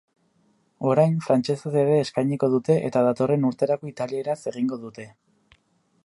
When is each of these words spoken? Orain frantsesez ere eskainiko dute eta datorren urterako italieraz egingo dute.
Orain 0.91 1.17
frantsesez 1.25 1.73
ere 1.81 1.99
eskainiko 2.05 2.49
dute 2.53 2.77
eta 2.89 3.03
datorren 3.09 3.45
urterako 3.51 3.91
italieraz 3.91 4.39
egingo 4.53 4.81
dute. 4.87 5.05